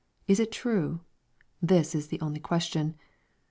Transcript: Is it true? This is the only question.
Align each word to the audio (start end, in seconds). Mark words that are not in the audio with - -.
Is 0.27 0.39
it 0.39 0.51
true? 0.51 1.01
This 1.61 1.93
is 1.93 2.07
the 2.07 2.19
only 2.21 2.39
question. 2.39 2.95